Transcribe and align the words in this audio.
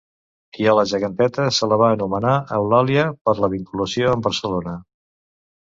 I 0.61 0.63
a 0.69 0.71
la 0.79 0.85
geganteta 0.91 1.45
se 1.57 1.69
la 1.73 1.77
va 1.83 1.91
anomenar 1.99 2.33
Eulàlia 2.59 3.05
per 3.29 3.37
la 3.43 3.53
vinculació 3.55 4.17
amb 4.17 4.29
Barcelona. 4.33 4.77